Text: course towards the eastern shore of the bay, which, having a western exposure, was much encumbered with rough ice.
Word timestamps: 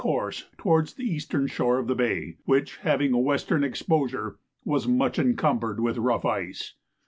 course 0.01 0.45
towards 0.57 0.95
the 0.95 1.03
eastern 1.03 1.45
shore 1.45 1.77
of 1.77 1.85
the 1.85 1.93
bay, 1.93 2.35
which, 2.45 2.77
having 2.77 3.13
a 3.13 3.19
western 3.19 3.63
exposure, 3.63 4.39
was 4.65 4.87
much 4.87 5.19
encumbered 5.19 5.79
with 5.79 5.95
rough 5.99 6.25
ice. 6.25 6.73